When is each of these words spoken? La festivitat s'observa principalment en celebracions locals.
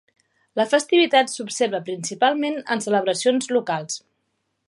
La 0.59 0.63
festivitat 0.69 1.33
s'observa 1.33 1.81
principalment 1.91 2.57
en 2.77 2.83
celebracions 2.87 3.53
locals. 3.59 4.01